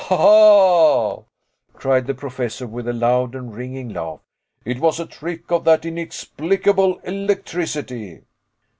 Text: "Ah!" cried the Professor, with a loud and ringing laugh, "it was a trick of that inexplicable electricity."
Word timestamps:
"Ah!" 0.09 1.17
cried 1.73 2.07
the 2.07 2.15
Professor, 2.15 2.65
with 2.65 2.87
a 2.87 2.91
loud 2.91 3.35
and 3.35 3.53
ringing 3.55 3.89
laugh, 3.89 4.19
"it 4.65 4.79
was 4.79 4.99
a 4.99 5.05
trick 5.05 5.51
of 5.51 5.63
that 5.65 5.85
inexplicable 5.85 6.97
electricity." 7.03 8.23